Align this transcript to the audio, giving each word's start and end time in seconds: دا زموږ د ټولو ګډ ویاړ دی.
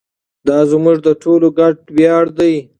دا 0.47 0.59
زموږ 0.71 0.97
د 1.07 1.09
ټولو 1.21 1.47
ګډ 1.59 1.75
ویاړ 1.95 2.25
دی. 2.39 2.53